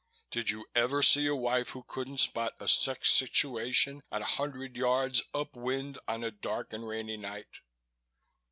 "Did 0.31 0.49
you 0.49 0.65
ever 0.73 1.03
see 1.03 1.27
a 1.27 1.35
wife 1.35 1.69
who 1.69 1.83
couldn't 1.83 2.17
spot 2.17 2.55
a 2.59 2.67
sex 2.67 3.11
situation 3.11 4.01
at 4.11 4.23
a 4.23 4.25
hundred 4.25 4.75
yards 4.75 5.21
up 5.31 5.55
wind 5.55 5.99
on 6.07 6.23
a 6.23 6.31
dark 6.31 6.73
and 6.73 6.87
rainy 6.87 7.17
night?" 7.17 7.59